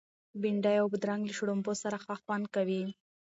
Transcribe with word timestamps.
بنډۍ 0.41 0.75
او 0.81 0.87
بادرنګ 0.91 1.21
له 1.25 1.33
شړومبو 1.37 1.71
سره 1.83 1.97
ښه 2.03 2.15
خوند 2.21 2.45
کوي. 2.55 2.83